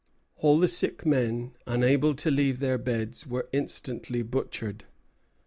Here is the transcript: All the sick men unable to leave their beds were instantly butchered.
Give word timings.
All 0.37 0.57
the 0.57 0.67
sick 0.67 1.05
men 1.05 1.51
unable 1.67 2.15
to 2.15 2.31
leave 2.31 2.57
their 2.57 2.79
beds 2.79 3.27
were 3.27 3.47
instantly 3.51 4.23
butchered. 4.23 4.85